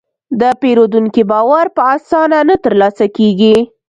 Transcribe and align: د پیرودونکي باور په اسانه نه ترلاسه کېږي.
د 0.41 0.43
پیرودونکي 0.61 1.23
باور 1.31 1.65
په 1.75 1.81
اسانه 1.95 2.39
نه 2.49 2.55
ترلاسه 2.63 3.05
کېږي. 3.17 3.55